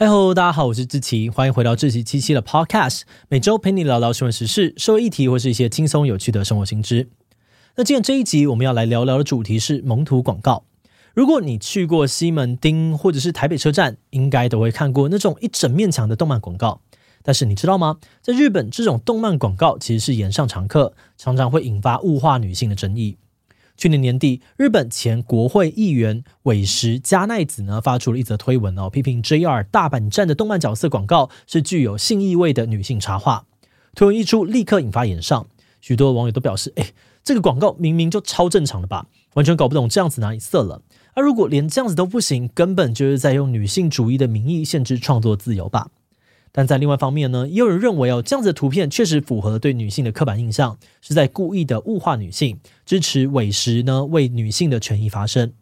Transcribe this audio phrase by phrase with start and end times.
[0.00, 7.08] 嗨喽，大家好，我是志奇，欢迎回到志奇七七的 Podcast，每周陪你聊聊新闻时事、社会议题或是一些轻松有趣的生活新知。
[7.74, 10.62] 那今天这一集我们要来聊聊的主题是蒙图广告。
[11.14, 16.80] 如果你去过西门町或者是台北车站，应该都会看过那种一整面墙的动漫广告。
[17.24, 17.96] 但是你知道吗？
[18.22, 23.16] 在日本，这种动漫广告其实是炎上常客，常常会引发物化女性的争议。
[23.78, 33.46] 去年年底，日本前国会议员尾石加奈子呢发出了一则推文哦，批评 JR 大阪站的动漫角色广告是具有性意味的女性插画。
[33.94, 35.46] 推文一出，立刻引发炎上，
[35.80, 36.90] 许多网友都表示：“哎，
[37.22, 40.82] 这个广告明明就超正常的吧，完全搞不懂这样子哪里色了。
[41.14, 45.90] 而如果连这样子都不行，根本就是在用女性主义的名义限制创作自由吧。”
[46.58, 55.52] 但在另外一方面呢，也有人认为哦，这样子的图片确实符合对女性的刻板印象，是在故意的物化女性，支持尾石呢为女性的权益发声。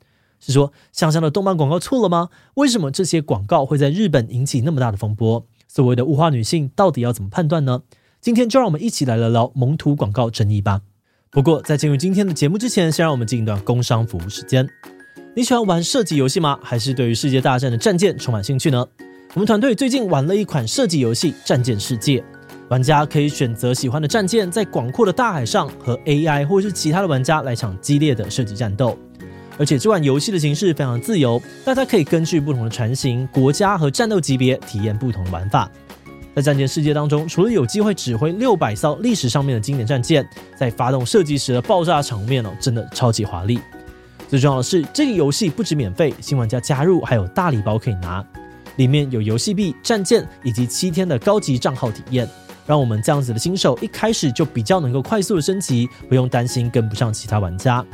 [0.41, 2.30] 是说想象的动漫广告错了吗？
[2.55, 5.45] 为什么这些广告会在日本引起那么大的风波？
[5.69, 7.83] 所谓的物化女性到底要怎么判断呢？
[8.22, 10.81] 今天就让我们一起来聊聊蒙图广告争议吧。
[11.28, 14.66] 不过在进入今天的节目之前，先让我们进一段工商服务时间。
[15.34, 16.58] 你喜欢玩射击游戏吗？
[16.62, 18.86] 还是对于世界大战的战舰充满兴趣呢？
[19.37, 22.20] 我们团队最近玩了一款射击游戏《战舰世界》，
[22.70, 28.98] 玩家可以选择喜欢的战舰，在广阔的大海上和 AI 或是其他的玩家来场激烈的射击战斗。
[29.59, 35.71] 而且这款游戏的形式非常自由，大家可以根据不同的船型、国家和战斗级别体验不同的玩法。
[36.34, 40.27] 在《战舰世界》当中，除了有机会指挥六百艘历史上面的经典战舰，
[40.59, 43.61] 在发动射击时的爆炸场面哦，真的超级华丽。
[44.28, 48.25] 最重要的是，这个游戏不止免费，新玩家加入还有大礼包可以拿。
[48.77, 52.28] 里面有游戏币、战舰以及七天的高级账号体验，
[52.66, 57.84] 让我们这样子的新手一开始就比较能够快速的升级，不用担心跟不上其他玩家。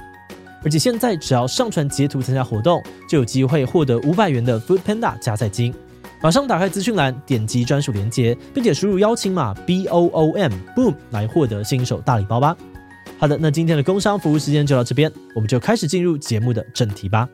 [0.64, 5.75] 而且现在只要上传截图参加活动，就有机会获得五百元的 Food Panda 加赛金。
[6.22, 12.56] 马上打开资讯栏，点击专属链接，并且输入邀请码 B O O M Boom 来获得新手大礼包吧。
[13.19, 17.28] 好的，那今天的工商服务时间就到这边，我们就开始进入节目的正题吧。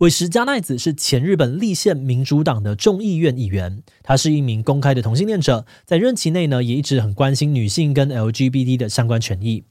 [0.00, 9.64] 尾石加奈子是前日本立宪民主党的众议院议员，他是一名公开的同性恋者，在任期内呢，也一直很关心女性跟 LGBT 的相关权益。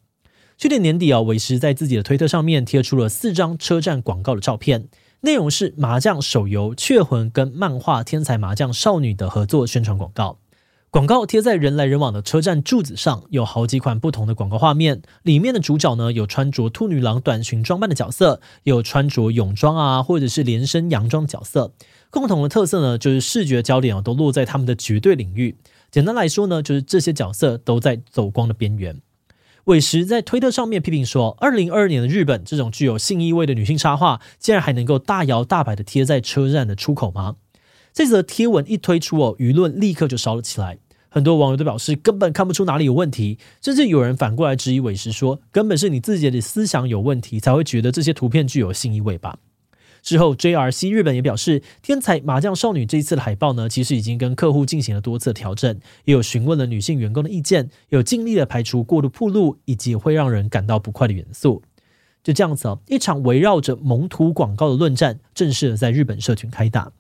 [0.56, 4.88] 去年年底啊，尾石在自己的推特上面贴出了四张车站广告的照片，
[5.22, 10.38] 内容是麻将手游《雀魂》跟漫画《天才麻将少女》的合作宣传广告。
[10.91, 15.03] 广告贴在人来人往的车站柱子上，有好几款不同的广告画面。
[15.22, 21.73] 里面的主角呢，有穿着兔女郎短裙装扮的角色，有穿着泳装啊，或者是连身洋装的角色。
[22.09, 25.59] 共同的特色呢，就是视觉焦点啊，都落在他们的绝对领域。
[25.91, 29.00] 简单来说呢，就是这些角色都在走光的边缘。
[29.66, 37.35] 尾石在推特上面批评说，二零二二年的日本，这种具有性意味的女性插画，竟然还能够大摇大摆的贴在车站的出口吗？
[37.99, 40.77] 这则贴文一推出哦，舆论立刻就烧了起来。
[41.09, 49.39] 很多网友都表示根本看不出哪里有问题，甚至有人反过来质疑尾石说，根本是你自己的思想有问题，才会觉得这些图片具有性意味吧。
[50.01, 61.61] 之后，JRC 日本也表示，《天才麻将少女》这一次的海报呢，其实已经跟客户进行了多次调整，也有询问了女性员工的意见，有尽力的排除过度暴露以及会让人感到不快的元素。
[62.23, 66.93] 就这样子哦，一场围绕着蒙图广告的论战，正式的在日本社群开打。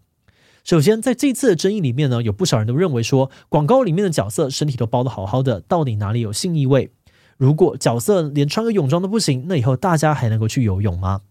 [0.63, 6.91] 首先，在这次的争议里面呢，有不少人都认为说，广告里面的角色身体都包得好好的，到底哪里有性意味？
[7.37, 11.21] 如果角色连穿个泳装都不行，那以后大家还能够去游泳吗？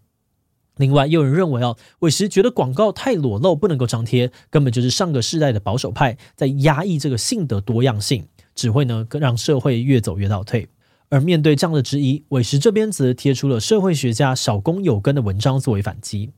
[0.77, 10.67] 另外，也有人认为哦，尾石觉得广告太裸露，不能够张贴，根本就是上个世代的保守派在压抑这个性的多样性，只会呢让社会越走越倒退。
[11.09, 16.31] 而面对这样的质疑，尾石这边则贴出了社会学家小宫有根的文章作为反击。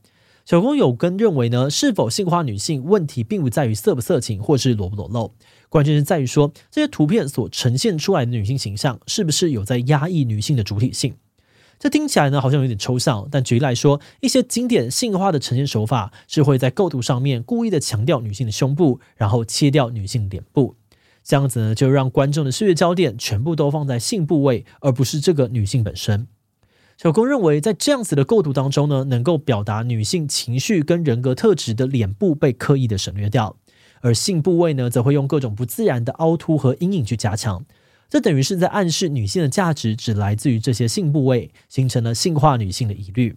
[0.44, 5.34] 小公有根认为呢，是否性化女性问题并不在于色不色情或是裸不裸露，
[5.68, 11.14] 关键是在于说这些图片所呈现出来的女性形象是不是有在压抑女性的主体性。
[11.78, 20.76] 这听起来呢好像有点抽象，但举例来说，一些经典性化的呈现手法是会在构图上面故意的强调女性的胸部，然后切掉女性脸部，
[21.24, 26.26] 这样子呢就让观众的视觉焦点全部都放在性部位，而不是这个女性本身。
[27.02, 33.56] 小宫认为，在这样子的构图当中呢，能够表达女性情绪跟人格特质的脸部被刻意的省略掉，
[34.02, 37.64] 而性部位呢，则会用各种不自然的凹凸和阴影去加强。
[38.08, 43.34] 这等于是在暗示女性的价值只来自于这些性部位，形成了性化女性的疑虑。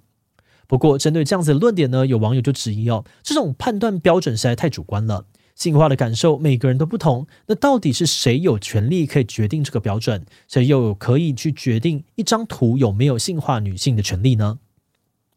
[0.67, 5.25] 不过，针对这样子的论点呢，有网友就质疑哦，这种判断标准实在太主观了。
[5.55, 10.25] 性化的感受每个人都不同，那到底是谁有权利可以决定这个标准？
[10.47, 14.59] 谁又有可以去决定一张图有没有性化女性的权利呢？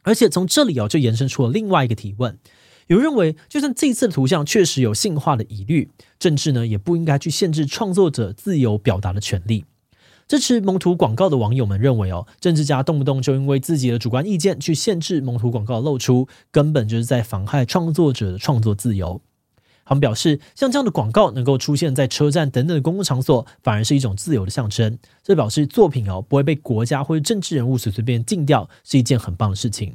[0.03, 2.37] 而且从这里哦，就延伸出了另外一个提问：
[2.89, 9.65] 有人认为，就算这一次的图像确实有性化的疑虑，政治呢也不应该去限制创作者自由表达的权利。
[10.27, 19.23] 支持蒙图广告的网友们认为，哦，政治家动不动就因为自己的主观意见去限制蒙图广告露出，根本就是在妨害创作者的创作自由。
[19.89, 24.99] 他们表示，像这样的广告能够出现在车站等等的公共场所，反而是一种自由的象征。
[25.25, 29.95] 这表示作品哦不会被国家或者政治人物随随便禁掉，是一件很棒的事情。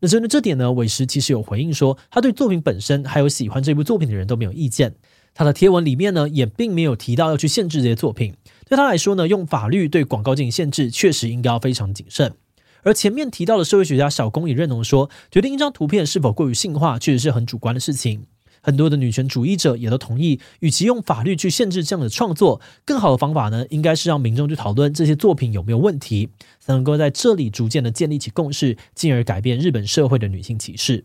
[0.00, 4.96] 那针对这点呢，韦时其实有回应说，他对作品本身还有喜欢这部作品的人都没有意见。
[5.32, 8.34] 他的贴文里面呢，也并没有提到要去限制这些作品。
[8.68, 12.34] 对他来说呢，用法律对广告进行限制，确实应该要非常谨慎。
[12.82, 18.26] 而前面提到的社会学家小龚也认同说，决定一张图片是否过于性化，确实是很主观的事情。
[18.62, 26.30] 很多的女权主义者也都同意，与其用法律去限制这样的创作，更好的方法呢，应该是让民众去讨论这些作品有没有问题，
[26.60, 31.02] 才能够在这里逐渐的建立起共识，进而改变日本社会的女性歧视。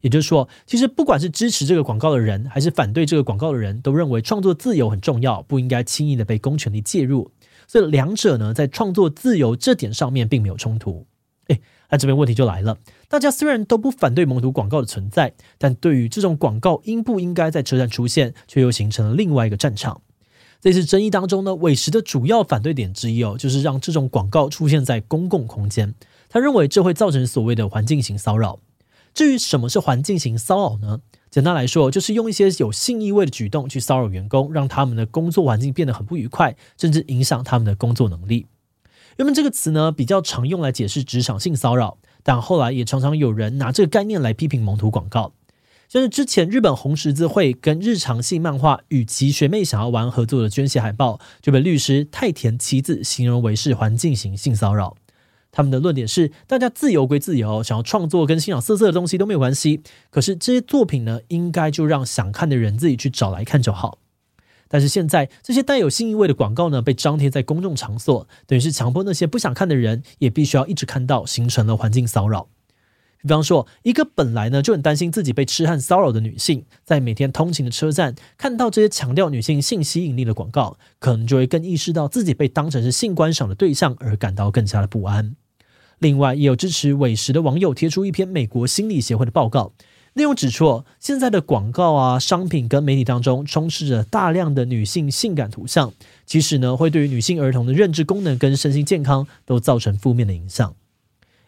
[0.00, 7.30] 也就是说，其实不管是支持这个广告的人，还是反对这个广告的人，都认为创作自由很重要，不应该轻易的被公权力介入。
[7.68, 11.06] 所以两者呢，在创作自由这点上面并没有冲突。
[11.48, 11.60] 诶，
[11.90, 12.78] 那这边问题就来了。
[13.08, 20.00] 大家虽然都不反对蒙图广告的存在，但对于这种广告应不应该在车站出现，却又形成了另外一个战场。
[20.60, 25.94] 这次争议当中呢，韦石的主要反对点之一哦，就是让这种广告出现在公共空间。
[26.28, 28.60] 他认为这会造成所谓的环境型骚扰。
[29.12, 31.00] 至于什么是环境型骚扰呢？
[31.30, 38.46] 简单来说，就是用一些有性意味的举动去骚扰员工，让他们的工作环境变得很不愉快，甚至影响他们的工作能力。
[39.16, 41.98] 原本这个词呢，比较常用来解释职场性骚扰。
[42.22, 45.32] 但后来也常常有人拿这个概念来批评蒙图广告，
[45.88, 54.96] 像是之前日本红十字会跟日常系漫画与其学妹想要玩合作的捐血海报，就被律师太田七子形容为是环境型性骚扰。
[55.50, 59.80] 他们的论点是，大家自由归自由，想要创作跟欣赏色色的东西都没有关系，
[60.10, 63.98] 可是这些作品呢，应该就让想看的人自己去找来看就好。
[64.72, 72.48] 但是现在这些带有性意味的广告呢，被张贴在公众场所，等于是强迫那些不想看的人也必须要一直看到，形成了环境骚扰。
[73.22, 85.34] 比方说，一个本来呢就很担心自己被痴汉骚扰的女性，在每天通勤的车站看到这些强调女性性吸引力的广告，可能就会更意识到自己被当成是性观赏的对象，而感到更加的不安。
[85.98, 89.74] 另外，也有支持韦时的网友贴出一篇美国心理协会的报告。
[90.14, 95.92] 内容指出，现在的广告啊、商品跟媒体当中充斥着大量的女性性感图像，
[96.26, 100.74] 其实呢，会对于女性儿童的认知功能跟身心健康都造成负面的影响。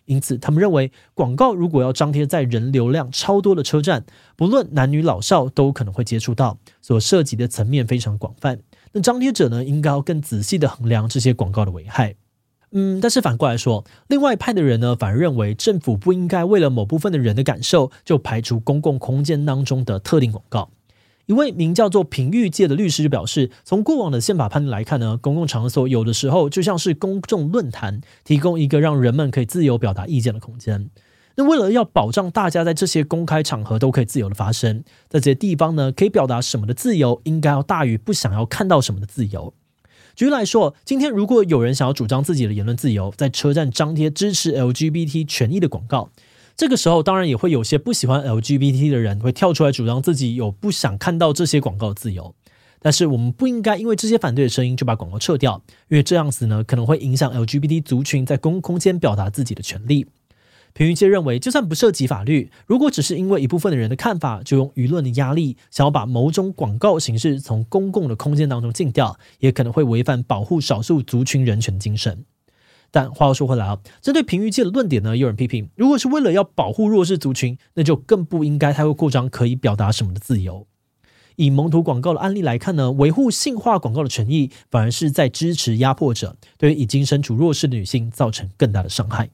[0.05, 4.05] 因此，他们认为，广告如果要张贴在人流量超多的车站，
[4.37, 8.61] 不论男女老少都可能会接触到，所涉及的层面非常广泛。
[8.93, 12.15] 那张贴者呢，应该要更仔细的衡量这些广告的危害。
[12.73, 20.71] 嗯，但是反过来说，另外一派的人呢，反而认为政府不应该为了某部分的人的感受，就排除公共空间当中的特定广告。
[21.27, 30.91] 一位名叫做平玉介的律师就表示，从过往的宪法判例来看呢，公共场所有的时候就像是公众论坛，提供一个让人们可以自由表达意见的空间。
[31.37, 39.55] 那为了要保障大家在这些公开场合都可以自由的发声，在这些地方呢，可以表达什么的自由，应该要大于不想要看到什么的自由。
[40.15, 46.11] 举例来说，今天如果有人想要主张自己的言论自由，在车站张贴支持 LGBT 权益的广告，
[46.57, 52.35] 这个时候当然也会有些不喜欢 LGBT 的人会跳出来主张自己有不想看到这些广告自由。
[52.85, 60.07] 但是我们不应该因为这些反对的声音就把广告撤掉，因为这样子呢，可能会影响 LGBT 族群在公共空间表达自己的权利。
[60.75, 72.25] 平玉介认为，就算不涉及法律，如果只是因为一部分的人的看法，就用舆论的压力想要把某种广告形式从公共的空间当中禁掉，也可能会违反保护少数族群人权精神。
[72.91, 80.67] 但话又说回来啊，针对平玉介的论点呢，有人批评，如果是为了要保护弱势族群，那就更不应该太过扩张可以表达什么的自由。
[81.37, 89.31] 以蒙图广告的案例来看呢，维护性化广告的权益，反而是在支持压迫者，对于已经身处弱势的女性造成更大的伤害。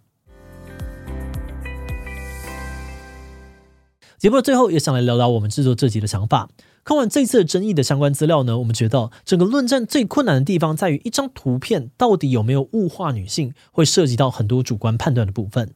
[4.19, 6.49] 节目的最后也想来聊聊我们制作这集的想法。
[6.83, 15.73] 看完这次争议的相关资料呢，我们觉得整个论战最困难的地方在于一张图片到底有没有物化女性，会涉及到很多主观判断的部分。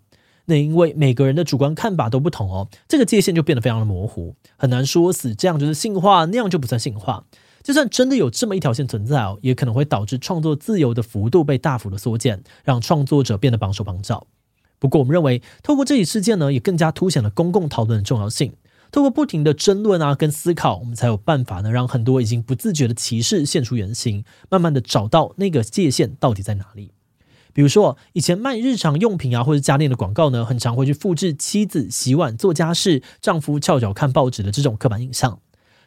[0.46, 7.24] 那因为每个人的主观看法都不同哦，这个界限就变得非常的模糊，很难说死这样就是性化，那样就不算性化。
[7.62, 14.26] 就算真的有这么一条线存在哦，也可能会导致创作自由的幅度被大幅的缩减，让创作者变得绑手绑脚。
[14.82, 18.54] 不过，我们认为，透过这起事件呢，也更加凸显了公共讨论的重要性。
[18.90, 26.90] 透过不停的争论啊跟思考，我们才有办法呢，让很多已经不自觉的歧视现出原形，慢慢的找到那个界限到底在哪里。
[27.52, 35.38] 比如说，以前卖日常用品啊或者家电的广告呢，很常会去复制妻子洗碗做家事、丈夫翘脚看报纸的这种刻板印象。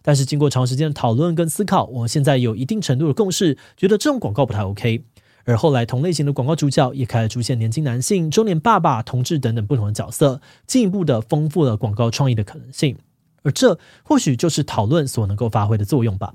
[0.02, 5.04] 但是经过长时间的讨论跟思考，我们现在有一定程度的共识，觉得这种广告不太 OK。
[5.46, 12.98] 而后来同类型的广告主角也开始出现年轻男性、中年爸爸、同志等等不同的角色，进一步的丰富了广告创意的可能性。
[13.44, 16.34] 而这或许就是讨论所能够发挥的作用吧。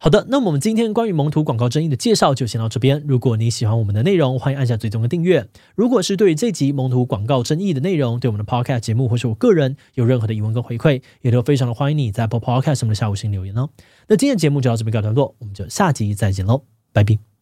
[0.00, 3.02] 好的，那么我们今天关于蒙图广告争议的介绍就先到这边。
[3.06, 5.48] 如果你喜欢我们的内容，欢迎按下追踪和订阅。
[5.74, 13.70] 如果是对于这集蒙图广告争议的内容，对我们的 Podcast 节目或是我个人有任何的疑问跟回馈，也都非常的欢迎你在 Apple Podcast 上面的下午星留言哦。
[14.06, 16.62] 那今天的节目就到这边告一段落，我们就下集再见喽，
[16.92, 17.37] 拜拜。